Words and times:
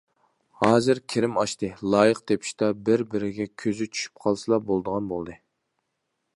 ھازىر 0.61 1.01
كىرىم 1.13 1.35
ئاشتى، 1.41 1.69
لايىق 1.95 2.23
تېپىشتا 2.31 2.71
بىر- 2.89 3.05
بىرىگە 3.13 3.49
كۆزى 3.65 3.89
چۈشۈپ 3.97 4.25
قالسىلا 4.25 4.63
بولىدىغان 4.71 5.15
بولدى. 5.15 5.41